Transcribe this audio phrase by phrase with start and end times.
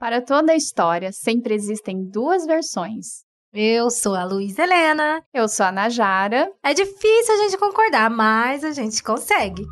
[0.00, 3.24] Para toda a história, sempre existem duas versões.
[3.52, 5.24] Eu sou a Luísa Helena.
[5.34, 6.52] Eu sou a Najara.
[6.62, 9.66] É difícil a gente concordar, mas a gente consegue.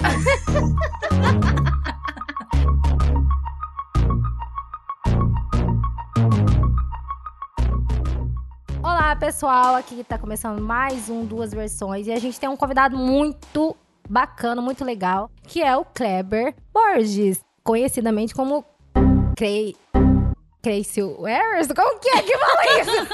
[8.82, 9.76] Olá, pessoal.
[9.76, 13.74] Aqui tá começando mais um Duas Versões e a gente tem um convidado muito
[14.06, 18.62] bacana, muito legal, que é o Kleber Borges, conhecidamente como
[19.38, 19.76] Cray...
[20.60, 21.68] Crazy Wares?
[21.68, 23.08] Como que é que fala isso?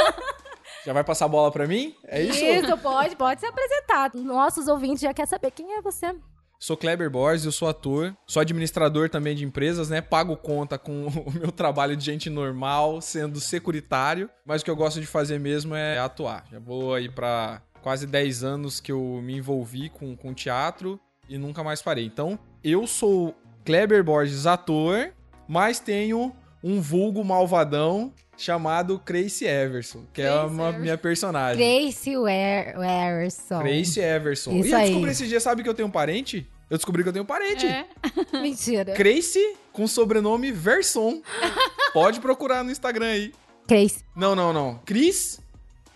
[0.87, 1.95] Já vai passar a bola pra mim?
[2.05, 2.43] É isso?
[2.43, 4.11] Isso, pode, pode se apresentar.
[4.15, 6.17] Nossos ouvintes já querem saber quem é você.
[6.59, 10.01] Sou Kleber Borges, eu sou ator, sou administrador também de empresas, né?
[10.01, 14.77] Pago conta com o meu trabalho de gente normal, sendo securitário, mas o que eu
[14.77, 16.47] gosto de fazer mesmo é atuar.
[16.51, 21.37] Já vou aí pra quase 10 anos que eu me envolvi com, com teatro e
[21.37, 22.07] nunca mais parei.
[22.07, 25.13] Então, eu sou Kleber Borges, ator,
[25.49, 30.79] mas tenho um vulgo malvadão chamado Crazy Everson, que é uma Everson.
[30.81, 31.57] minha personagem.
[31.83, 33.61] Grace Wer- Werson.
[33.61, 34.53] Crazy Everson.
[34.57, 34.87] Isso e eu aí.
[34.89, 36.47] descobri esse dia, sabe que eu tenho um parente?
[36.71, 37.67] Eu descobri que eu tenho um parente.
[37.67, 37.87] É.
[38.41, 38.93] Mentira.
[38.95, 41.21] Crazy com sobrenome Verson.
[41.93, 43.33] Pode procurar no Instagram aí.
[43.69, 44.03] Grace.
[44.17, 44.81] Não, não, não.
[44.85, 45.41] Cris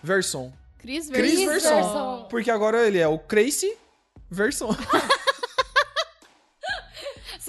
[0.02, 0.52] Verson.
[0.78, 1.68] Cris Cris Verson.
[1.74, 2.26] Verson.
[2.30, 3.74] Porque agora ele é o Crazy
[4.30, 4.68] Verson.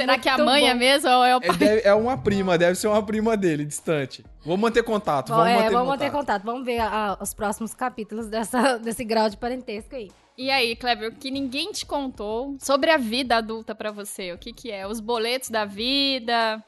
[0.04, 0.80] Será que é a Muito mãe é bom.
[0.80, 1.58] mesmo ou é o É, pai?
[1.58, 4.24] deve- é uma prima, deve ser uma prima dele, distante.
[4.46, 6.00] Vou manter contato, Bom, vamos é, manter vamos contato.
[6.00, 6.44] manter contato.
[6.46, 10.10] Vamos ver a- os próximos capítulos dessa, desse grau de parentesco aí.
[10.38, 14.32] E aí, Kleber, o que ninguém te contou sobre a vida adulta pra você?
[14.32, 14.88] O que que é?
[14.88, 16.64] Os boletos da vida?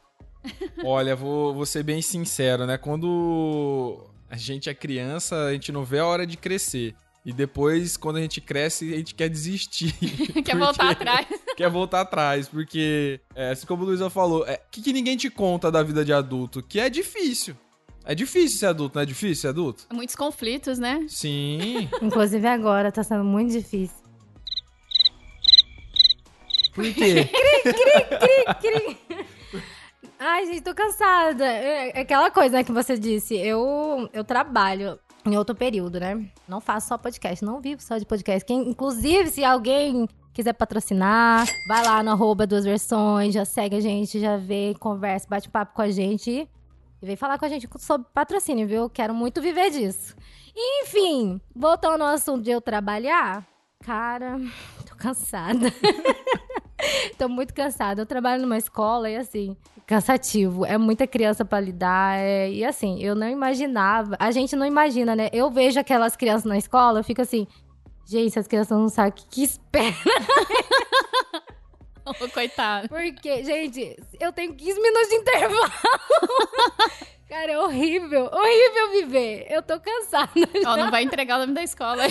[0.84, 2.78] Olha, vou, vou ser bem sincero, né?
[2.78, 6.96] Quando a gente é criança, a gente não vê a hora de crescer.
[7.24, 9.94] E depois, quando a gente cresce, a gente quer desistir.
[10.34, 11.28] Quer Porque- voltar atrás?
[11.62, 15.16] Quer voltar atrás, porque, é, assim como o Luísa falou, é, o que, que ninguém
[15.16, 16.64] te conta da vida de adulto?
[16.64, 17.56] Que é difícil.
[18.04, 19.86] É difícil ser adulto, não é difícil ser adulto?
[19.94, 21.06] Muitos conflitos, né?
[21.08, 21.88] Sim.
[22.02, 23.96] Inclusive agora tá sendo muito difícil.
[26.74, 27.30] Por quê?
[30.18, 31.46] Ai, gente, tô cansada.
[31.46, 33.36] É é aquela coisa, né, que você disse.
[33.36, 36.26] Eu, eu trabalho em outro período, né?
[36.48, 38.44] Não faço só podcast, não vivo só de podcast.
[38.46, 43.80] Quem, inclusive, se alguém quiser patrocinar, vai lá no arroba duas versões, já segue a
[43.82, 46.48] gente, já vê, conversa, bate papo com a gente.
[47.02, 48.90] E vem falar com a gente sobre patrocínio, viu?
[48.90, 50.16] Quero muito viver disso.
[50.56, 53.46] Enfim, voltando ao assunto de eu trabalhar,
[53.84, 54.38] cara,
[54.88, 55.72] tô cansada.
[57.18, 58.02] tô muito cansada.
[58.02, 59.56] Eu trabalho numa escola e assim,
[59.88, 60.66] cansativo.
[60.66, 62.18] É muita criança pra lidar.
[62.20, 64.16] é- E assim, eu não imaginava.
[64.20, 65.30] A gente não imagina, né?
[65.34, 67.48] Eu vejo aquelas crianças na escola, eu fico assim.
[68.12, 69.96] Gente, as crianças não sabem o que, que espera.
[72.06, 72.90] Ô, coitado.
[72.90, 75.72] Porque, gente, eu tenho 15 minutos de intervalo.
[77.30, 78.26] Cara, é horrível.
[78.26, 79.48] Horrível viver.
[79.50, 80.30] Eu tô cansada.
[80.66, 82.04] Ó, não vai entregar o nome da escola.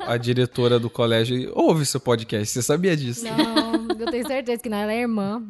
[0.00, 3.24] A diretora do colégio ouve seu podcast, você sabia disso?
[3.24, 4.78] Não, eu tenho certeza que não.
[4.78, 5.44] Ela é irmã.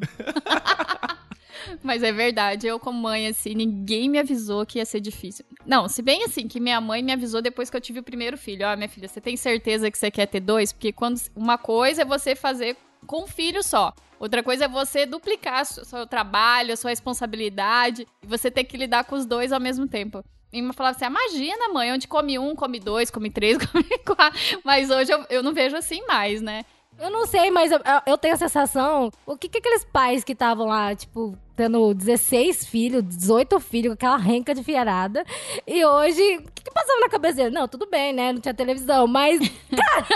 [1.83, 5.45] Mas é verdade, eu como mãe, assim, ninguém me avisou que ia ser difícil.
[5.65, 8.37] Não, se bem assim, que minha mãe me avisou depois que eu tive o primeiro
[8.37, 8.67] filho.
[8.67, 10.73] Ó, minha filha, você tem certeza que você quer ter dois?
[10.73, 12.77] Porque quando uma coisa é você fazer
[13.07, 13.93] com um filho só.
[14.19, 19.15] Outra coisa é você duplicar seu trabalho, sua responsabilidade, e você ter que lidar com
[19.15, 20.25] os dois ao mesmo tempo.
[20.53, 24.39] E me falava assim: imagina, mãe, onde come um, come dois, come três, come quatro.
[24.65, 26.65] Mas hoje eu, eu não vejo assim mais, né?
[26.99, 29.11] Eu não sei, mas eu, eu tenho a sensação.
[29.25, 34.17] O que, que aqueles pais que estavam lá, tipo, tendo 16 filhos, 18 filhos, aquela
[34.17, 35.25] renca de fiarada,
[35.67, 36.37] e hoje.
[36.37, 37.51] O que, que passava na cabeça dele?
[37.51, 38.33] Não, tudo bem, né?
[38.33, 39.41] Não tinha televisão, mas.
[39.77, 40.07] Cara.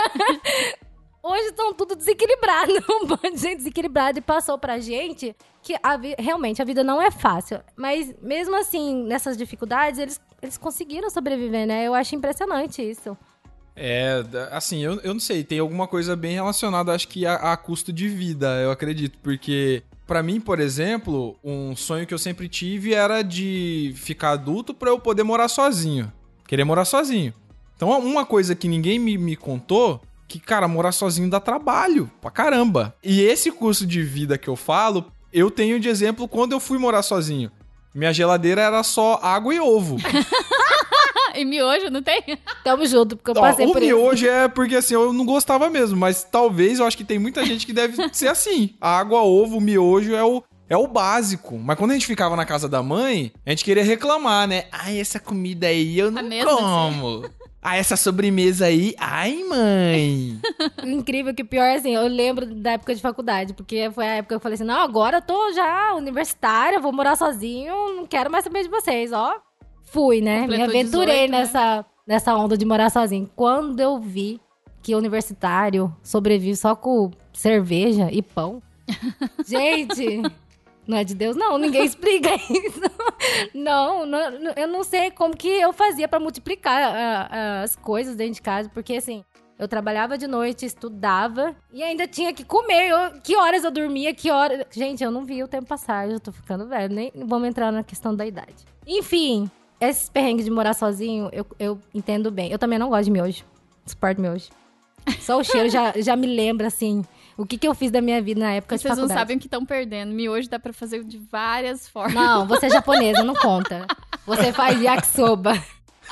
[1.21, 5.97] Hoje estão tudo desequilibrado, um monte de gente desequilibrada e passou pra gente que a
[6.19, 7.61] realmente a vida não é fácil.
[7.77, 11.85] Mas mesmo assim, nessas dificuldades, eles, eles conseguiram sobreviver, né?
[11.85, 13.17] Eu acho impressionante isso.
[13.75, 17.57] É, assim, eu, eu não sei, tem alguma coisa bem relacionada, acho que a, a
[17.57, 22.47] custo de vida, eu acredito, porque pra mim, por exemplo, um sonho que eu sempre
[22.47, 26.11] tive era de ficar adulto pra eu poder morar sozinho,
[26.47, 27.33] querer morar sozinho.
[27.75, 32.31] Então, uma coisa que ninguém me, me contou, que, cara, morar sozinho dá trabalho pra
[32.31, 32.95] caramba.
[33.03, 36.77] E esse custo de vida que eu falo, eu tenho de exemplo quando eu fui
[36.77, 37.51] morar sozinho.
[37.93, 39.97] Minha geladeira era só água e ovo.
[41.37, 42.23] e miojo, não tem?
[42.63, 43.95] Tamo junto, porque eu Ó, passei o por isso.
[43.95, 47.45] miojo é porque assim, eu não gostava mesmo, mas talvez eu acho que tem muita
[47.45, 48.75] gente que deve ser assim.
[48.79, 51.57] A água, ovo, miojo é o, é o básico.
[51.57, 54.65] Mas quando a gente ficava na casa da mãe, a gente queria reclamar, né?
[54.71, 57.25] Ai, essa comida aí eu não como.
[57.65, 58.93] Ah, essa sobremesa aí.
[58.99, 60.37] Ai, mãe.
[60.83, 64.35] Incrível que pior, assim, eu lembro da época de faculdade, porque foi a época que
[64.35, 68.43] eu falei assim, não, agora eu tô já universitária, vou morar sozinho, não quero mais
[68.43, 69.33] saber de vocês, ó.
[69.93, 70.41] Fui, né?
[70.41, 71.37] Completou Me aventurei 18, né?
[71.39, 73.29] nessa, nessa onda de morar sozinho.
[73.35, 74.41] Quando eu vi
[74.81, 78.61] que universitário sobrevive só com cerveja e pão.
[79.47, 80.21] Gente,
[80.87, 81.57] não é de Deus, não.
[81.57, 82.81] Ninguém explica isso.
[83.53, 84.19] Não, não,
[84.57, 88.41] eu não sei como que eu fazia pra multiplicar ah, ah, as coisas dentro de
[88.41, 89.23] casa, porque assim.
[89.59, 92.89] Eu trabalhava de noite, estudava e ainda tinha que comer.
[92.89, 94.65] Eu- que horas eu dormia, que horas.
[94.71, 96.93] Gente, eu não vi o tempo passar, eu tô ficando velho.
[96.93, 98.65] Nem vamos entrar na questão da idade.
[98.85, 99.49] Enfim,
[99.89, 102.51] esses perrengues de morar sozinho, eu, eu entendo bem.
[102.51, 103.43] Eu também não gosto de miojo.
[103.85, 104.45] Suporto miojo.
[105.19, 107.03] Só o cheiro já, já me lembra, assim,
[107.37, 109.19] o que, que eu fiz da minha vida na época de Vocês não faculdade.
[109.19, 110.13] sabem o que estão perdendo.
[110.13, 112.13] Miojo dá pra fazer de várias formas.
[112.13, 113.85] Não, você é japonesa, não conta.
[114.25, 115.61] Você faz yakisoba.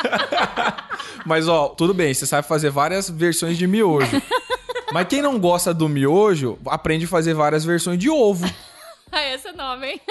[1.25, 4.21] Mas, ó, tudo bem, você sabe fazer várias versões de miojo.
[4.91, 8.45] Mas quem não gosta do miojo, aprende a fazer várias versões de ovo.
[9.11, 10.01] Ah, esse é nome, hein?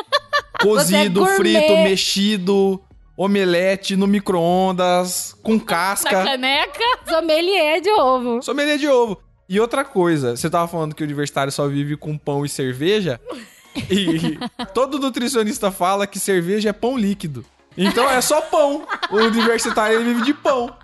[0.60, 1.36] Cozido, gourmet.
[1.36, 2.80] frito, mexido,
[3.22, 6.24] omelete no micro-ondas, com Na casca.
[6.24, 6.80] caneca.
[7.06, 8.42] Sommelier de ovo.
[8.42, 9.20] Sommelier de ovo.
[9.46, 13.20] E outra coisa, você tava falando que o universitário só vive com pão e cerveja.
[13.88, 14.36] E
[14.74, 17.44] todo nutricionista fala que cerveja é pão líquido.
[17.78, 18.84] Então é só pão.
[19.12, 20.74] O universitário ele vive de pão.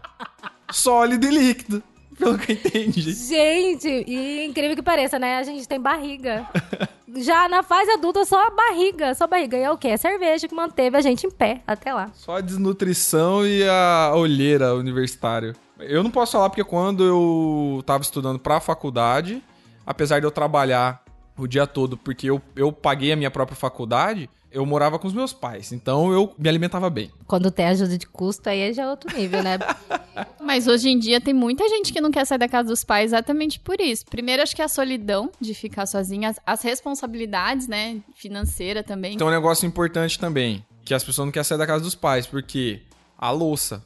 [0.71, 1.83] Sólido e líquido.
[2.19, 3.13] Pelo que eu entendi.
[3.13, 5.39] Gente, e incrível que pareça, né?
[5.39, 6.47] A gente tem barriga.
[7.17, 9.15] Já na fase adulta, só a barriga.
[9.15, 9.57] Só a barriga.
[9.57, 9.89] E é o quê?
[9.89, 12.11] É cerveja que manteve a gente em pé até lá.
[12.15, 15.55] Só a desnutrição e a olheira universitário.
[15.79, 19.43] Eu não posso falar porque quando eu tava estudando pra faculdade,
[19.85, 21.03] apesar de eu trabalhar
[21.39, 25.13] o dia todo porque eu, eu paguei a minha própria faculdade, eu morava com os
[25.13, 25.73] meus pais.
[25.73, 27.11] Então eu me alimentava bem.
[27.27, 29.59] Quando tem ajuda de custo, aí já é outro nível, né?
[30.41, 33.13] Mas hoje em dia tem muita gente que não quer sair da casa dos pais
[33.13, 34.05] exatamente por isso.
[34.07, 39.17] Primeiro, acho que é a solidão de ficar sozinha, as, as responsabilidades, né, financeira também.
[39.17, 42.27] Tem um negócio importante também, que as pessoas não querem sair da casa dos pais,
[42.27, 42.81] porque
[43.19, 43.83] a louça.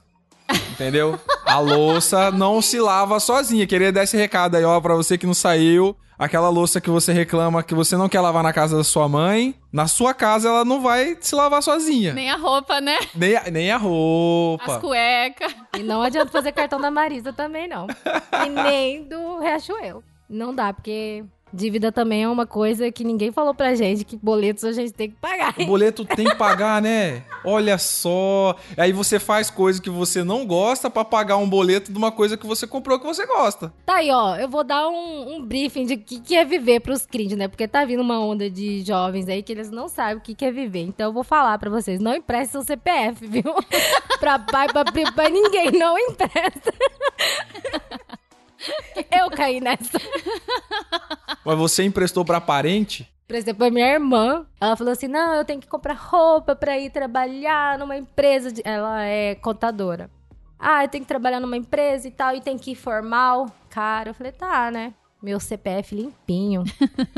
[0.73, 1.19] Entendeu?
[1.45, 3.67] A louça não se lava sozinha.
[3.67, 5.97] Queria dar esse recado aí, ó, pra você que não saiu.
[6.21, 9.55] Aquela louça que você reclama que você não quer lavar na casa da sua mãe,
[9.73, 12.13] na sua casa ela não vai se lavar sozinha.
[12.13, 12.99] Nem, Nem a roupa, né?
[13.39, 14.79] a, nem a As roupa.
[14.81, 15.55] cuecas.
[15.79, 17.87] E não adianta fazer cartão da Marisa também, não.
[18.45, 20.05] E nem do Riachuelo.
[20.29, 24.65] Não dá, porque dívida também é uma coisa que ninguém falou pra gente, que boletos
[24.65, 25.55] a gente tem que pagar.
[25.59, 27.23] O boleto tem que pagar, né?
[27.45, 28.57] Olha só.
[28.77, 32.37] Aí você faz coisa que você não gosta pra pagar um boleto de uma coisa
[32.37, 33.73] que você comprou que você gosta.
[33.85, 34.37] Tá aí, ó.
[34.37, 37.49] Eu vou dar um, um briefing de o que, que é viver pros cringe, né?
[37.49, 40.45] Porque tá vindo uma onda de jovens aí que eles não sabem o que, que
[40.45, 40.83] é viver.
[40.83, 43.55] Então eu vou falar pra vocês: não empreste seu CPF, viu?
[44.19, 45.71] pra pai, pra pra ninguém.
[45.73, 46.73] Não empresta.
[49.11, 49.99] eu caí nessa.
[51.45, 53.09] Mas você emprestou pra parente?
[53.27, 56.79] Por exemplo, a minha irmã, ela falou assim: não, eu tenho que comprar roupa pra
[56.79, 58.51] ir trabalhar numa empresa.
[58.51, 58.61] De...
[58.65, 60.11] Ela é contadora.
[60.59, 63.47] Ah, eu tenho que trabalhar numa empresa e tal, e tem que ir formal.
[63.69, 64.95] Cara, eu falei: tá, né?
[65.23, 66.65] Meu CPF limpinho.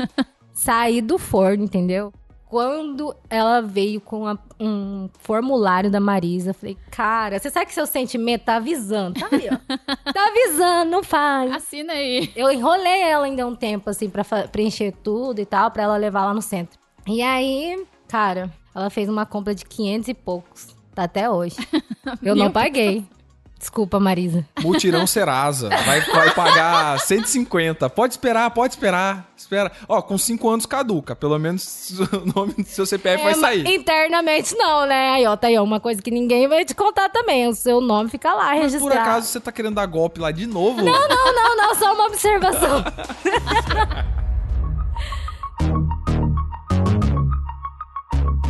[0.53, 2.13] Saí do forno, entendeu?
[2.53, 7.87] Quando ela veio com a- um formulário da Marisa, falei, cara, você sabe que seu
[7.87, 9.19] sentimento tá avisando?
[9.19, 9.57] Tá aí, ó.
[10.13, 11.51] Tá avisando, não faz.
[11.51, 12.31] Assina aí.
[12.35, 16.25] Eu enrolei ela ainda um tempo, assim, pra preencher tudo e tal, pra ela levar
[16.25, 16.77] lá no centro.
[17.07, 20.75] E aí, cara, ela fez uma compra de 500 e poucos.
[20.93, 21.55] Tá até hoje.
[22.21, 23.03] Eu não paguei.
[23.63, 24.45] Desculpa, Marisa.
[24.59, 25.69] Mutirão Serasa.
[25.69, 27.89] Vai, vai pagar 150.
[27.89, 29.31] Pode esperar, pode esperar.
[29.37, 29.71] Espera.
[29.87, 31.15] Ó, com 5 anos caduca.
[31.15, 33.65] Pelo menos o nome do seu CPF vai É, mas sair.
[33.73, 35.11] Internamente não, né?
[35.11, 37.47] Aí, ó, tá aí, ó, uma coisa que ninguém vai te contar também.
[37.47, 38.95] O seu nome fica lá Mas registrado.
[38.95, 40.81] por acaso você tá querendo dar golpe lá de novo?
[40.81, 42.83] Não, não, não, só uma observação.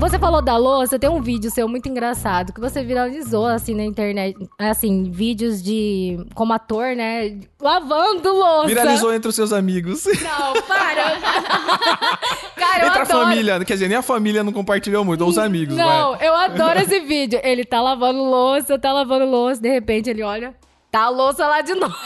[0.04, 3.86] Você falou da louça, tem um vídeo seu muito engraçado que você viralizou assim na
[3.86, 8.68] internet, assim, vídeos de como ator, né, lavando louça.
[8.68, 10.04] Viralizou entre os seus amigos.
[10.06, 11.22] Não, para.
[12.54, 13.06] Cara, eu Entre a adoro.
[13.06, 13.64] família.
[13.64, 16.28] Quer dizer, nem a família não compartilhou muito, ou os amigos, Não, vai.
[16.28, 17.40] eu adoro esse vídeo.
[17.42, 20.54] Ele tá lavando louça, tá lavando louça, de repente ele olha,
[20.92, 21.96] tá a louça lá de novo.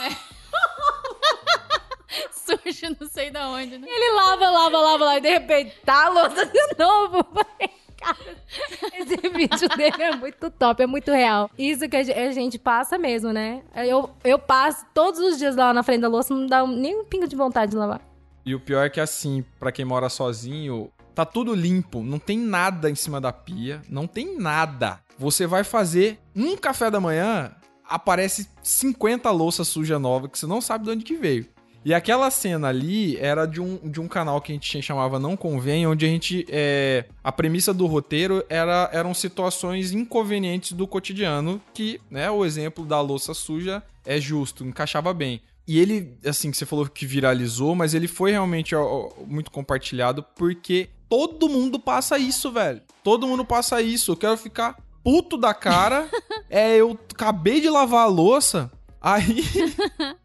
[2.30, 3.88] Surge não sei da onde, né?
[3.90, 7.26] Ele lava, lava, lava lá e de repente tá a louça de novo.
[7.34, 7.77] Falei,
[8.94, 11.50] Esse vídeo dele é muito top, é muito real.
[11.58, 13.62] Isso que a ge- a gente passa mesmo, né?
[13.74, 17.04] Eu, eu passo todos os dias lá na frente da louça, não dá nem um
[17.04, 18.00] pingo de vontade de lavar.
[18.44, 22.38] E o pior é que assim, pra quem mora sozinho, tá tudo limpo, não tem
[22.38, 25.00] nada em cima da pia, não tem nada.
[25.18, 27.52] Você vai fazer um café da manhã,
[27.86, 31.46] aparece 50 louças suja nova que você não sabe de onde que veio.
[31.84, 35.36] E aquela cena ali era de um, de um canal que a gente chamava Não
[35.36, 36.44] Convém, onde a gente.
[36.48, 42.84] É, a premissa do roteiro era, eram situações inconvenientes do cotidiano, que, né, o exemplo
[42.84, 45.40] da louça suja é justo, encaixava bem.
[45.66, 50.88] E ele, assim, você falou que viralizou, mas ele foi realmente ó, muito compartilhado porque
[51.08, 52.80] todo mundo passa isso, velho.
[53.04, 54.12] Todo mundo passa isso.
[54.12, 56.08] Eu quero ficar puto da cara.
[56.48, 59.44] é, eu acabei de lavar a louça, aí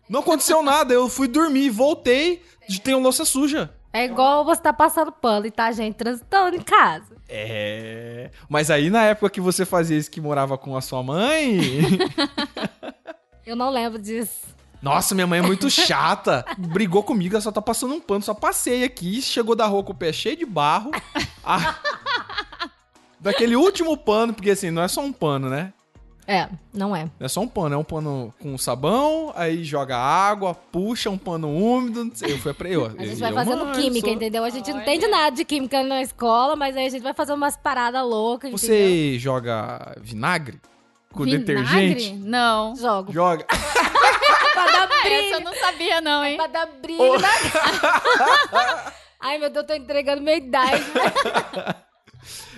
[0.10, 0.94] não aconteceu nada.
[0.94, 2.42] Eu fui dormir, voltei,
[2.84, 3.74] tem uma louça suja.
[3.92, 7.16] É igual você tá passando pano e tá gente transitando em casa.
[7.30, 8.32] É.
[8.50, 11.60] Mas aí na época que você fazia isso que morava com a sua mãe.
[13.46, 14.54] eu não lembro disso.
[14.82, 16.44] Nossa, minha mãe é muito chata.
[16.58, 18.22] Brigou comigo, ela só tá passando um pano.
[18.22, 20.92] Só passei aqui, chegou da rua com o pé cheio de barro.
[21.46, 21.78] Ah,
[23.20, 25.72] daquele último pano, porque assim, não é só um pano, né?
[26.26, 27.04] É, não é.
[27.20, 31.18] Não é só um pano, é um pano com sabão, aí joga água, puxa um
[31.18, 32.12] pano úmido.
[32.22, 32.86] Eu fui pra eu.
[32.86, 34.16] A gente vai fazendo química, sou...
[34.16, 34.44] entendeu?
[34.44, 34.76] A gente Olha.
[34.76, 38.04] não entende nada de química na escola, mas aí a gente vai fazer umas paradas
[38.04, 38.52] loucas.
[38.52, 39.20] Você entendeu?
[39.20, 40.62] joga vinagre?
[41.12, 41.46] Com vinagre?
[41.46, 42.14] detergente?
[42.14, 42.76] Não.
[42.76, 43.12] Jogo.
[43.12, 43.46] Joga.
[44.54, 45.16] pra dar brilho.
[45.16, 46.34] Essa eu não sabia, não, hein?
[46.34, 47.20] É pra dar brilho oh.
[47.20, 50.84] na Ai, meu Deus, tô entregando minha idade.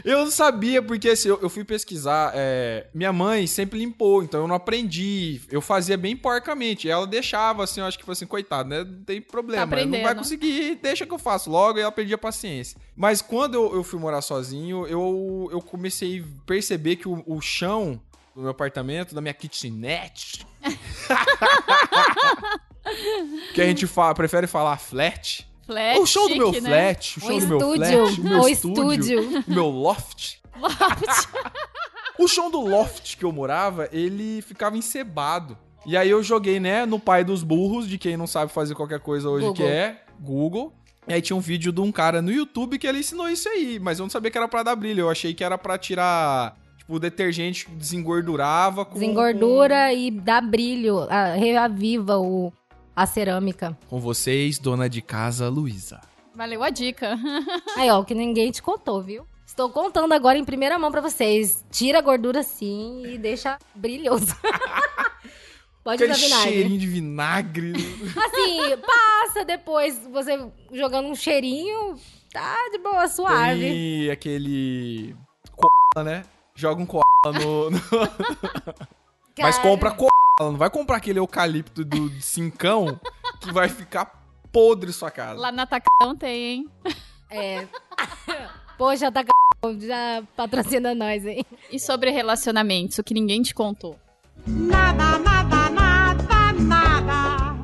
[0.06, 2.32] Eu não sabia, porque assim, eu, eu fui pesquisar.
[2.36, 5.42] É, minha mãe sempre limpou, então eu não aprendi.
[5.50, 6.88] Eu fazia bem porcamente.
[6.88, 8.84] Ela deixava, assim, eu acho que foi assim, coitado, né?
[8.84, 9.66] Não tem problema.
[9.66, 11.80] Tá não vai conseguir, deixa que eu faço logo.
[11.80, 12.80] E ela perdia a paciência.
[12.96, 17.42] Mas quando eu, eu, fui morar sozinho, eu, eu comecei a perceber que o, o
[17.42, 18.00] chão
[18.36, 20.46] do meu apartamento, da minha kitchenette.
[23.56, 25.48] que a gente fala, prefere falar flat.
[25.65, 26.62] Flat, o show do meu né?
[26.62, 29.43] flat, o show o do meu flat, o meu o estúdio, estúdio.
[29.48, 30.38] o meu loft.
[30.60, 31.27] Loft.
[32.19, 35.57] o chão do loft que eu morava, ele ficava encebado.
[35.86, 39.00] E aí eu joguei, né, no pai dos burros, de quem não sabe fazer qualquer
[39.00, 39.65] coisa hoje, Google.
[39.65, 40.74] que é Google.
[41.07, 43.79] E aí tinha um vídeo de um cara no YouTube que ele ensinou isso aí,
[43.79, 46.57] mas eu não sabia que era pra dar brilho, eu achei que era pra tirar
[46.86, 48.86] Tipo, o detergente desengordurava.
[48.86, 49.98] Com, Desengordura com...
[49.98, 52.53] e dá brilho, reaviva o,
[52.96, 53.78] a cerâmica.
[53.90, 56.02] Com vocês, dona de casa, Luísa.
[56.34, 57.18] Valeu a dica.
[57.78, 59.25] Aí, ó, que ninguém te contou, viu?
[59.46, 61.64] Estou contando agora em primeira mão para vocês.
[61.72, 64.36] Tira a gordura sim e deixa brilhoso.
[65.84, 66.52] Pode Aquele usar vinagre.
[66.52, 67.74] cheirinho de vinagre.
[68.18, 71.96] Assim, passa depois você jogando um cheirinho,
[72.34, 74.06] tá de boa, suave.
[74.06, 75.16] E aquele...
[75.96, 76.04] C...
[76.04, 76.24] né?
[76.56, 77.70] joga um cola no.
[77.70, 77.80] no...
[79.38, 83.00] Mas compra cola, não vai comprar aquele eucalipto do cincão
[83.39, 85.39] que vai ficar podre sua casa.
[85.39, 86.70] Lá na Tacão tem, hein?
[87.30, 87.65] É.
[88.77, 89.34] Poxa, Tacão
[89.80, 91.46] já patrocina nós, hein?
[91.72, 93.98] E sobre relacionamentos, o que ninguém te contou?
[94.46, 97.56] Nada, nada, nada, nada.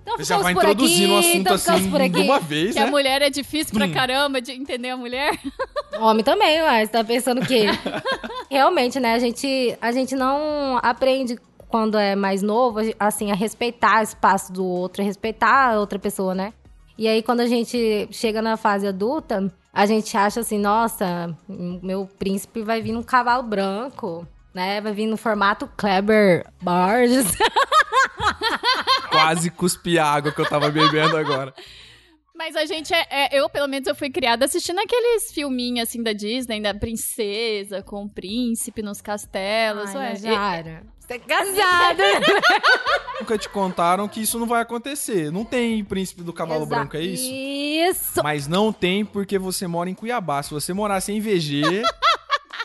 [0.00, 2.86] Então, já vai introduzindo o assunto então, assim de uma vez, que né?
[2.86, 3.92] a mulher é difícil pra hum.
[3.92, 5.38] caramba de entender a mulher.
[5.98, 7.66] Homem também, mas tá pensando que
[8.50, 11.36] realmente, né, a gente a gente não aprende
[11.74, 15.98] quando é mais novo, assim, a respeitar o espaço do outro, a respeitar a outra
[15.98, 16.52] pessoa, né?
[16.96, 22.06] E aí quando a gente chega na fase adulta, a gente acha assim, nossa, meu
[22.06, 24.80] príncipe vai vir num cavalo branco, né?
[24.80, 27.36] Vai vir no formato Kleber Bars.
[29.10, 31.52] Quase cuspi a água que eu tava bebendo agora.
[32.36, 36.04] Mas a gente é, é, Eu, pelo menos, eu fui criada assistindo aqueles filminhos assim
[36.04, 39.94] da Disney, da princesa com o príncipe nos castelos.
[39.94, 40.82] Ai, ué.
[41.06, 42.02] Você é casada!
[43.20, 45.30] Nunca te contaram que isso não vai acontecer.
[45.30, 47.30] Não tem príncipe do cavalo Exa branco, é isso?
[47.30, 48.22] Isso!
[48.22, 50.42] Mas não tem porque você mora em Cuiabá.
[50.42, 51.82] Se você morasse em VG.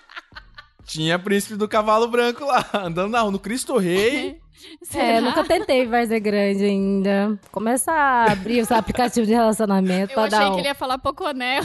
[0.88, 4.40] tinha príncipe do cavalo branco lá, andando na rua, no Cristo Rei.
[4.94, 7.40] É, nunca tentei Várzea Grande ainda.
[7.50, 10.54] Começa a abrir os aplicativos de relacionamento Eu achei um...
[10.54, 11.64] que ele ia falar Poconel.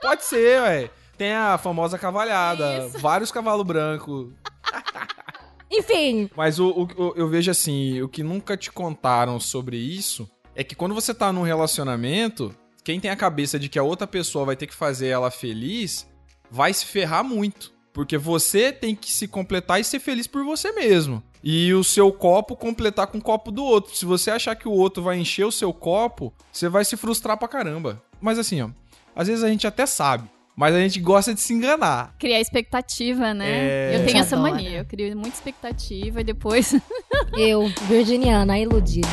[0.00, 0.90] Pode ser, ué.
[1.16, 2.86] Tem a famosa cavalhada.
[2.86, 3.00] Isso.
[3.00, 4.28] Vários cavalos brancos.
[5.70, 6.30] Enfim.
[6.36, 10.74] Mas o, o, eu vejo assim, o que nunca te contaram sobre isso é que
[10.74, 14.56] quando você tá num relacionamento, quem tem a cabeça de que a outra pessoa vai
[14.56, 16.08] ter que fazer ela feliz,
[16.50, 17.72] vai se ferrar muito.
[17.92, 21.22] Porque você tem que se completar e ser feliz por você mesmo.
[21.42, 23.94] E o seu copo completar com o copo do outro.
[23.94, 27.36] Se você achar que o outro vai encher o seu copo, você vai se frustrar
[27.36, 28.02] pra caramba.
[28.20, 28.70] Mas assim, ó,
[29.14, 30.28] às vezes a gente até sabe.
[30.58, 32.16] Mas a gente gosta de se enganar.
[32.18, 33.46] Criar expectativa, né?
[33.48, 33.92] É...
[33.94, 34.54] Eu tenho essa adora.
[34.54, 34.78] mania.
[34.78, 36.74] Eu crio muita expectativa e depois.
[37.38, 39.06] eu, virginiana, iludida.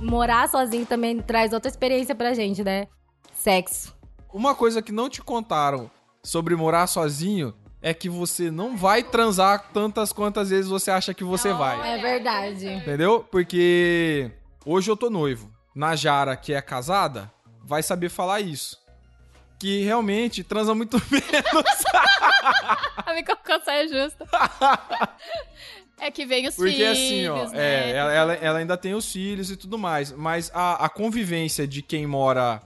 [0.00, 2.86] Morar sozinho também traz outra experiência pra gente, né?
[3.34, 3.94] Sexo.
[4.32, 5.90] Uma coisa que não te contaram
[6.22, 7.52] sobre morar sozinho
[7.82, 11.96] é que você não vai transar tantas quantas vezes você acha que você vai.
[11.96, 12.66] É verdade.
[12.66, 13.22] Entendeu?
[13.30, 14.30] Porque
[14.64, 15.52] hoje eu tô noivo.
[15.74, 17.30] Na Jara, que é casada,
[17.68, 18.76] vai saber falar isso.
[19.58, 21.84] Que realmente transa muito menos.
[23.04, 24.26] A minha colocação é justa.
[26.00, 27.58] É que vem os Porque filhos, assim, ó, né?
[27.58, 30.12] é, ela, ela- ainda tem os filhos e tudo mais.
[30.12, 32.62] Mas a, a convivência de quem mora.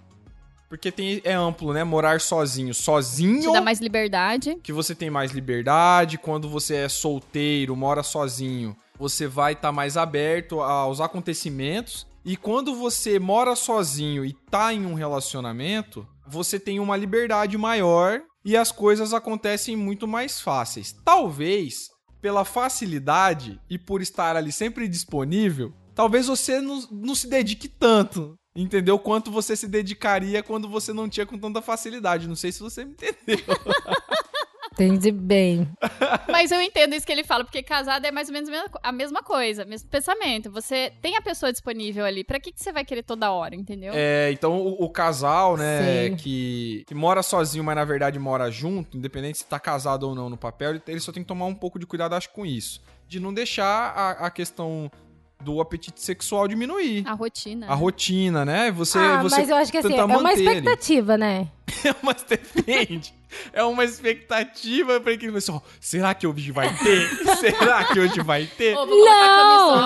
[0.68, 1.82] Porque tem, é amplo, né?
[1.82, 2.75] Morar sozinho.
[2.75, 3.40] Sozinho.
[3.40, 4.59] Te dá mais liberdade.
[4.62, 9.97] que você tem mais liberdade, quando você é solteiro, mora sozinho, você vai estar mais
[9.97, 12.06] aberto aos acontecimentos.
[12.25, 18.21] E quando você mora sozinho e tá em um relacionamento, você tem uma liberdade maior
[18.45, 20.95] e as coisas acontecem muito mais fáceis.
[21.05, 27.69] Talvez pela facilidade e por estar ali sempre disponível, talvez você não, não se dedique
[27.69, 28.37] tanto.
[28.55, 28.99] Entendeu?
[28.99, 32.29] Quanto você se dedicaria quando você não tinha com tanta facilidade.
[32.29, 33.38] Não sei se você me entendeu.
[34.73, 35.69] Entendi bem.
[36.29, 38.50] Mas eu entendo isso que ele fala, porque casado é mais ou menos
[38.83, 40.50] a mesma coisa, mesmo pensamento.
[40.50, 42.25] Você tem a pessoa disponível ali.
[42.25, 43.93] Pra que, que você vai querer toda hora, entendeu?
[43.95, 48.97] É, então o, o casal, né, que, que mora sozinho, mas na verdade mora junto,
[48.97, 51.79] independente se tá casado ou não no papel, ele, só tem que tomar um pouco
[51.79, 52.81] de cuidado, acho, com isso.
[53.07, 54.91] De não deixar a, a questão
[55.43, 57.07] do apetite sexual diminuir.
[57.07, 57.67] A rotina.
[57.67, 58.71] A rotina, né?
[58.71, 60.49] Você, ah, você mas eu acho que assim, é uma manter ele.
[60.49, 61.49] expectativa, né?
[61.85, 63.14] É uma depende.
[63.55, 67.09] É uma expectativa pra que você, ó, será que hoje vai ter?
[67.41, 68.76] será que hoje vai ter?
[68.76, 69.81] Ô, Não!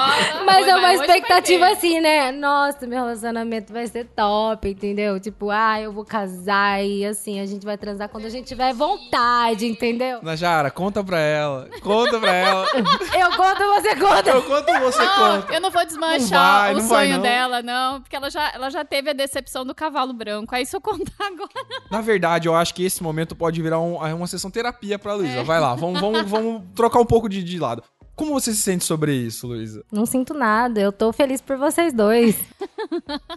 [0.44, 2.32] Mas é uma vai- vai expectativa assim, né?
[2.32, 5.20] Nossa, meu relacionamento vai ser top, entendeu?
[5.20, 8.74] Tipo, ah, eu vou casar e assim, a gente vai transar quando a gente tiver
[8.74, 10.18] vontade, entendeu?
[10.24, 11.68] Najara, conta pra ela.
[11.80, 12.66] Conta pra ela.
[13.16, 14.30] Eu conto, você conta.
[14.30, 15.52] Eu conto, você Não, conta.
[15.54, 17.22] eu não vou desmanchar Não vai, o não vai, sonho não.
[17.22, 18.00] dela, não.
[18.00, 20.54] Porque ela já, ela já teve a decepção do cavalo branco.
[20.54, 21.75] Aí se eu contar agora.
[21.90, 25.42] Na verdade, eu acho que esse momento pode virar um- uma sessão terapia pra Luísa.
[25.44, 27.82] Vai lá, vamos, vamos, vamos trocar um pouco de, de lado.
[28.14, 29.84] Como você se sente sobre isso, Luísa?
[29.92, 32.34] Não sinto nada, eu tô feliz por vocês dois.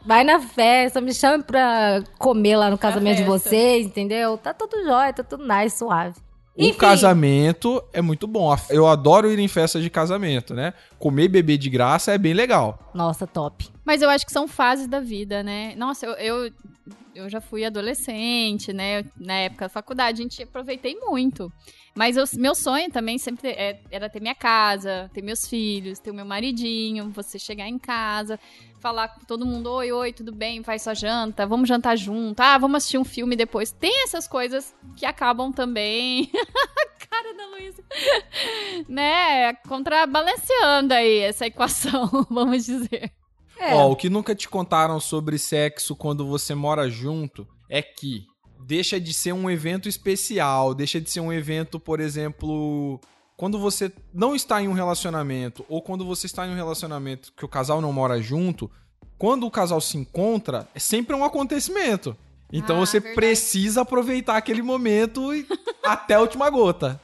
[0.06, 4.38] Vai na festa, me chame pra comer lá no casamento de vocês, entendeu?
[4.38, 6.16] Tá tudo jóia, tá tudo nice, suave.
[6.58, 6.78] O Enfim.
[6.78, 8.56] casamento é muito bom.
[8.70, 10.74] Eu adoro ir em festa de casamento, né?
[10.98, 12.92] Comer e beber de graça é bem legal.
[12.94, 13.70] Nossa, top.
[13.86, 15.74] Mas eu acho que são fases da vida, né?
[15.78, 16.52] Nossa, eu, eu,
[17.20, 19.04] eu já fui adolescente, né?
[19.18, 21.52] Na época da faculdade, a gente aproveitei muito.
[21.96, 26.12] Mas eu- meu sonho também sempre é- era ter minha casa, ter meus filhos, ter
[26.12, 28.40] o meu maridinho, você chegar em casa,
[28.80, 32.58] falar com todo mundo, oi, oi, tudo bem, faz sua janta, vamos jantar junto, ah,
[32.58, 33.72] vamos assistir um filme depois.
[33.72, 36.32] Tem essas coisas que acabam também.
[37.10, 37.84] Cara da Luísa.
[38.88, 39.54] né?
[39.68, 43.12] Contrabalanceando aí essa equação, vamos dizer.
[43.60, 48.24] É, Ó, o que nunca te contaram sobre sexo quando você mora junto é que
[48.66, 53.00] deixa de ser um evento especial, deixa de ser um evento, por exemplo,
[53.36, 57.44] quando você não está em um relacionamento ou quando você está em um relacionamento que
[57.46, 58.70] o casal não mora junto,
[59.18, 62.16] quando o casal se encontra, é sempre um acontecimento.
[62.52, 63.16] Então Ah, você verdade.
[63.16, 65.30] precisa aproveitar aquele momento
[65.84, 67.00] até a última gota.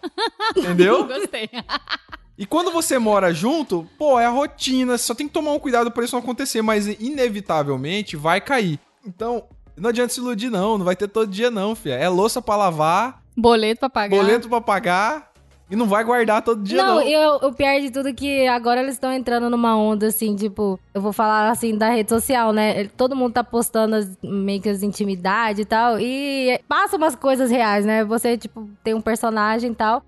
[0.55, 1.05] Entendeu?
[1.07, 1.49] Gostei.
[2.37, 5.59] E quando você mora junto, pô, é a rotina, você só tem que tomar um
[5.59, 8.79] cuidado pra isso não acontecer, mas inevitavelmente vai cair.
[9.05, 9.43] Então,
[9.77, 11.93] não adianta se iludir não, não vai ter todo dia não, filha.
[11.93, 14.15] É louça pra lavar, Boleto pra pagar.
[14.15, 15.31] boleto pra pagar
[15.69, 16.95] e não vai guardar todo dia não.
[16.95, 20.07] Não, e o, o pior de tudo é que agora eles estão entrando numa onda,
[20.07, 22.87] assim, tipo, eu vou falar assim da rede social, né?
[22.95, 25.99] Todo mundo tá postando as, meio que as intimidades e tal.
[25.99, 28.03] E passa umas coisas reais, né?
[28.05, 30.03] Você, tipo, tem um personagem e tal.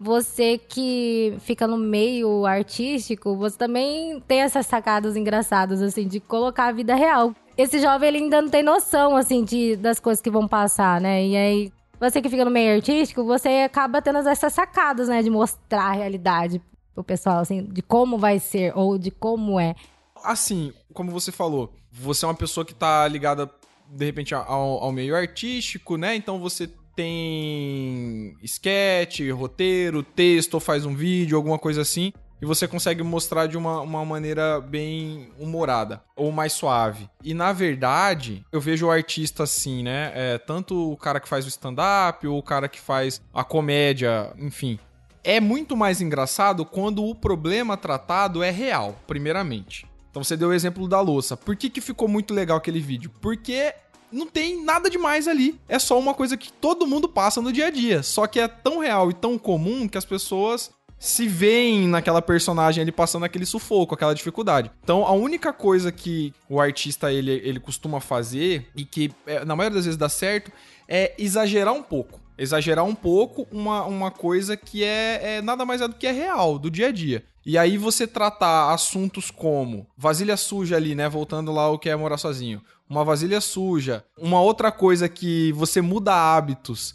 [0.00, 6.66] Você que fica no meio artístico, você também tem essas sacadas engraçadas, assim, de colocar
[6.66, 7.34] a vida real.
[7.56, 11.26] Esse jovem, ele ainda não tem noção, assim, de, das coisas que vão passar, né?
[11.26, 15.20] E aí, você que fica no meio artístico, você acaba tendo essas sacadas, né?
[15.20, 16.62] De mostrar a realidade
[16.94, 19.74] pro pessoal, assim, de como vai ser ou de como é.
[20.22, 23.50] Assim, como você falou, você é uma pessoa que tá ligada,
[23.88, 26.14] de repente, ao, ao meio artístico, né?
[26.14, 32.66] Então você tem sketch, roteiro, texto, ou faz um vídeo, alguma coisa assim, e você
[32.66, 37.08] consegue mostrar de uma, uma maneira bem humorada ou mais suave.
[37.22, 40.10] E na verdade, eu vejo o artista assim, né?
[40.12, 44.32] É, tanto o cara que faz o stand-up, ou o cara que faz a comédia,
[44.36, 44.76] enfim.
[45.22, 49.86] É muito mais engraçado quando o problema tratado é real, primeiramente.
[50.10, 51.36] Então você deu o exemplo da louça.
[51.36, 53.08] Por que, que ficou muito legal aquele vídeo?
[53.20, 53.72] Porque
[54.10, 55.58] não tem nada demais ali.
[55.68, 58.02] É só uma coisa que todo mundo passa no dia a dia.
[58.02, 62.82] Só que é tão real e tão comum que as pessoas se veem naquela personagem
[62.82, 64.70] ali passando aquele sufoco, aquela dificuldade.
[64.82, 69.54] Então a única coisa que o artista ele, ele costuma fazer e que é, na
[69.54, 70.50] maioria das vezes dá certo
[70.88, 72.20] é exagerar um pouco.
[72.36, 76.12] exagerar um pouco uma, uma coisa que é, é nada mais é do que é
[76.12, 77.24] real, do dia a dia.
[77.44, 81.08] E aí você tratar assuntos como vasilha suja ali, né?
[81.08, 82.62] Voltando lá o que é morar sozinho.
[82.88, 84.04] Uma vasilha suja.
[84.18, 86.94] Uma outra coisa que você muda hábitos.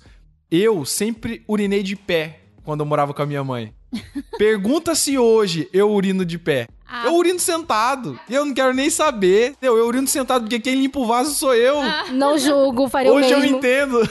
[0.49, 3.73] Eu sempre urinei de pé quando eu morava com a minha mãe.
[4.38, 6.67] Pergunta se hoje eu urino de pé.
[6.88, 7.06] Ah.
[7.06, 8.19] Eu urino sentado.
[8.29, 9.56] Eu não quero nem saber.
[9.62, 11.77] Eu, eu urino sentado porque quem limpa o vaso sou eu.
[12.12, 13.58] Não julgo, faria o Hoje eu mesmo.
[13.58, 13.99] entendo.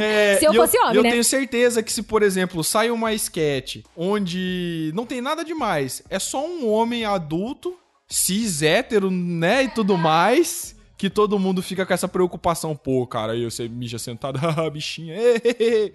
[0.00, 1.10] É, Se eu fosse e homem, eu né?
[1.10, 6.18] tenho certeza que se, por exemplo, sai uma sketch onde não tem nada demais, é
[6.18, 7.76] só um homem adulto,
[8.14, 12.76] cis, hétero, né, e tudo mais, que todo mundo fica com essa preocupação.
[12.76, 15.92] Pô, cara, aí você mija sentado, haha, bichinha, ê, ê, ê.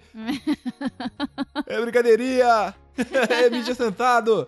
[1.66, 2.74] é brincadeirinha,
[3.30, 4.46] é mija sentado.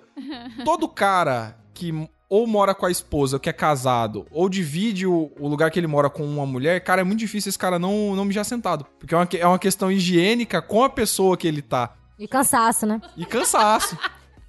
[0.64, 1.92] Todo cara que
[2.28, 5.87] ou mora com a esposa, que é casado, ou divide o, o lugar que ele
[5.87, 8.87] mora com uma mulher, cara, é muito difícil esse cara não, não mijar sentado.
[8.98, 11.94] Porque é uma, é uma questão higiênica com a pessoa que ele tá.
[12.18, 13.00] E cansaço, né?
[13.16, 13.98] E cansaço.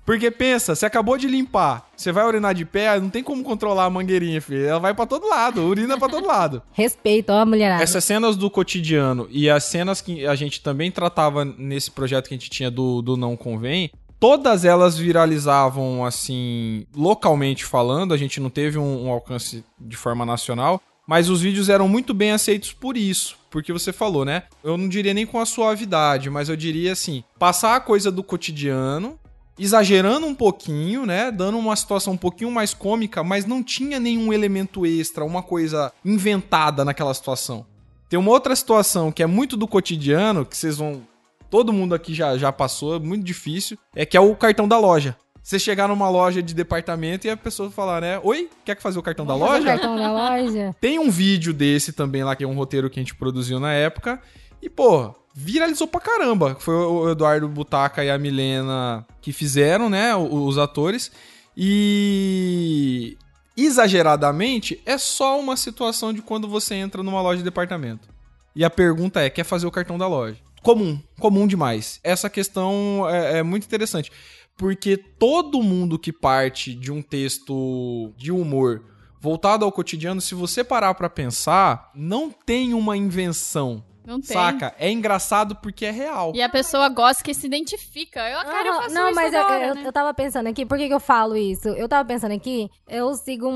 [0.05, 3.85] Porque pensa, você acabou de limpar, você vai urinar de pé, não tem como controlar
[3.85, 4.65] a mangueirinha, filho.
[4.65, 6.61] Ela vai pra todo lado, urina pra todo lado.
[6.73, 7.81] Respeito, ó, mulherada.
[7.81, 12.33] Essas cenas do cotidiano e as cenas que a gente também tratava nesse projeto que
[12.33, 13.89] a gente tinha do, do Não Convém,
[14.19, 20.25] todas elas viralizavam, assim, localmente falando, a gente não teve um, um alcance de forma
[20.25, 23.37] nacional, mas os vídeos eram muito bem aceitos por isso.
[23.49, 24.43] Porque você falou, né?
[24.63, 28.23] Eu não diria nem com a suavidade, mas eu diria assim: passar a coisa do
[28.23, 29.19] cotidiano,
[29.57, 31.31] exagerando um pouquinho, né?
[31.31, 35.91] Dando uma situação um pouquinho mais cômica, mas não tinha nenhum elemento extra, uma coisa
[36.03, 37.65] inventada naquela situação.
[38.09, 41.01] Tem uma outra situação que é muito do cotidiano, que vocês vão.
[41.49, 44.77] Todo mundo aqui já, já passou, é muito difícil, é que é o cartão da
[44.79, 45.15] loja.
[45.43, 48.19] Você chegar numa loja de departamento e a pessoa falar, né?
[48.23, 49.65] Oi, quer que fazer o cartão da loja?
[49.65, 50.73] cartão da loja.
[50.79, 53.73] Tem um vídeo desse também lá, que é um roteiro que a gente produziu na
[53.73, 54.21] época.
[54.61, 56.55] E, pô, viralizou pra caramba.
[56.59, 60.15] Foi o Eduardo Butaca e a Milena que fizeram, né?
[60.15, 61.11] Os atores.
[61.57, 63.17] E.
[63.55, 68.09] Exageradamente, é só uma situação de quando você entra numa loja de departamento.
[68.55, 70.37] E a pergunta é: quer fazer o cartão da loja?
[70.61, 71.99] Comum, comum demais.
[72.03, 74.11] Essa questão é, é muito interessante.
[74.57, 78.83] Porque todo mundo que parte de um texto de humor
[79.19, 83.83] voltado ao cotidiano, se você parar pra pensar, não tem uma invenção.
[84.05, 84.33] Não tem.
[84.35, 84.73] Saca?
[84.77, 86.31] É engraçado porque é real.
[86.35, 88.19] E a pessoa gosta que se identifica.
[88.29, 89.83] Eu, ah, cara, eu faço não, isso mas eu- agora, eu, né?
[89.85, 91.69] eu tava pensando aqui, por que, que eu falo isso?
[91.69, 93.51] Eu tava pensando aqui, eu sigo um,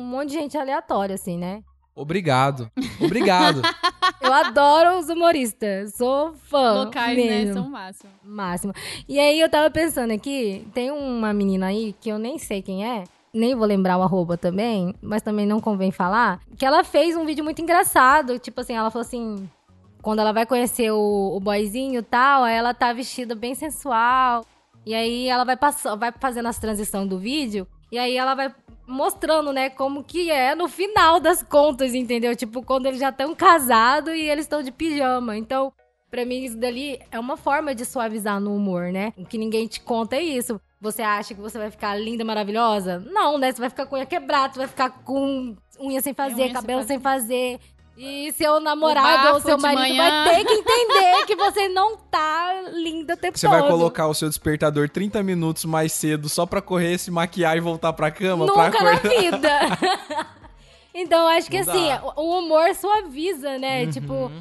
[0.00, 1.62] um monte de gente aleatória, assim, né?
[1.94, 2.70] Obrigado.
[3.00, 3.60] Obrigado.
[4.22, 6.84] Eu adoro os humoristas, sou fã.
[6.84, 7.54] Locais, né, mesmo.
[7.54, 8.10] são máximo.
[8.22, 8.72] Máximo.
[9.08, 12.86] E aí eu tava pensando aqui, tem uma menina aí que eu nem sei quem
[12.86, 17.16] é, nem vou lembrar o arroba também, mas também não convém falar, que ela fez
[17.16, 19.48] um vídeo muito engraçado, tipo assim, ela falou assim,
[20.02, 24.44] quando ela vai conhecer o, o boyzinho e tal, aí ela tá vestida bem sensual,
[24.84, 28.54] e aí ela vai passando, vai fazendo as transições do vídeo, e aí ela vai
[28.86, 32.34] mostrando, né, como que é no final das contas, entendeu?
[32.34, 35.36] Tipo, quando eles já estão casados e eles estão de pijama.
[35.36, 35.72] Então,
[36.10, 39.12] Pra mim, isso dali é uma forma de suavizar no humor, né?
[39.16, 40.60] O que ninguém te conta é isso.
[40.80, 42.98] Você acha que você vai ficar linda, maravilhosa?
[42.98, 43.52] Não, né?
[43.52, 46.52] Você vai ficar com unha quebrada, você vai ficar com unha sem fazer, unha sem
[46.52, 46.88] cabelo fazer.
[46.88, 47.60] sem fazer.
[48.02, 50.24] E seu namorado ou seu marido manhã.
[50.24, 53.58] vai ter que entender que você não tá linda o tempo Você todo.
[53.58, 57.60] vai colocar o seu despertador 30 minutos mais cedo só pra correr, se maquiar e
[57.60, 59.20] voltar pra cama pra Nunca na acordar.
[59.20, 59.50] vida.
[60.94, 62.02] então, acho que Não assim, dá.
[62.16, 63.84] o o humor suaviza, né?
[63.84, 63.90] Uhum.
[63.90, 64.32] Tipo,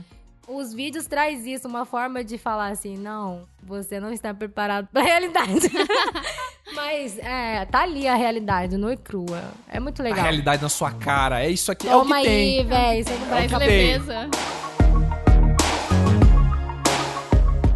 [0.48, 5.02] os vídeos traz isso, uma forma de falar assim, não, você não está preparado pra
[5.02, 5.70] realidade.
[6.76, 9.44] Mas, é, tá ali a realidade, nua e crua.
[9.68, 10.22] É muito A legal.
[10.24, 11.44] realidade na sua cara.
[11.44, 11.88] É isso aqui.
[11.88, 12.60] é o Toma que tem.
[12.60, 13.60] aí, velho, que ficar...
[13.60, 13.68] tem.
[13.68, 14.30] leveza.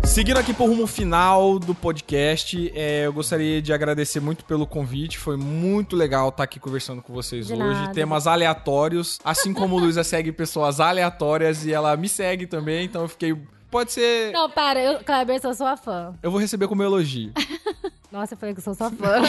[0.06, 5.18] Seguindo aqui pro rumo final do podcast, é, eu gostaria de agradecer muito pelo convite.
[5.18, 7.64] Foi muito legal estar aqui conversando com vocês De hoje.
[7.64, 7.94] nada.
[7.94, 9.18] Temas aleatórios.
[9.26, 13.36] Assim como Luísa segue pessoas aleatórias e ela me segue também, então eu fiquei.
[13.72, 14.32] Pode ser.
[14.32, 16.14] Não, para, eu, Kleber, sou sua fã.
[16.22, 17.32] Eu vou receber como elogio.
[18.14, 19.24] Nossa, eu falei que eu sou sua fã.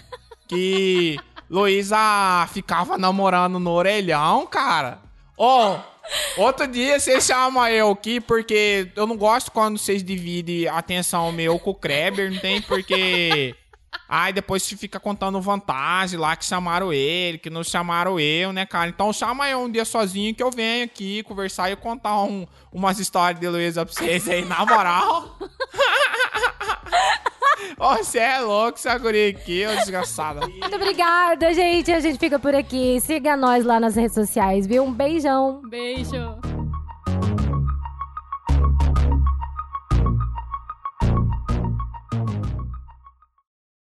[0.47, 1.97] Que Luísa
[2.53, 4.99] ficava namorando no orelhão, cara.
[5.37, 5.75] Ô,
[6.37, 11.31] outro dia vocês chamam eu aqui porque eu não gosto quando vocês dividem a atenção
[11.31, 12.61] meu com o Kreber, não tem?
[12.61, 13.55] Porque.
[14.09, 18.65] Ai, depois você fica contando vantagem lá que chamaram ele, que não chamaram eu, né,
[18.65, 18.89] cara?
[18.89, 22.99] Então chama eu um dia sozinho que eu venho aqui conversar e contar um- umas
[22.99, 25.37] histórias de Luísa pra vocês aí, na moral.
[27.77, 30.41] Você é louco, essa guria aqui, ô desgraçada.
[30.47, 31.91] Muito obrigada, gente.
[31.91, 32.99] A gente fica por aqui.
[33.01, 34.83] Siga nós lá nas redes sociais, viu?
[34.83, 35.61] Um beijão.
[35.69, 36.37] Beijo.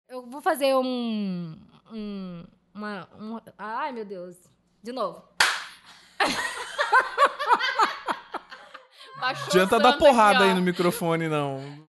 [0.08, 1.56] Eu vou fazer um.
[1.92, 4.37] um uma, um- ai, meu Deus.
[4.82, 5.22] De novo.
[9.20, 10.42] Baixou Adianta dar aqui, porrada ó.
[10.42, 11.60] aí no microfone, não.